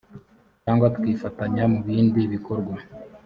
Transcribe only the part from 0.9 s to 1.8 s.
tukifatanya mu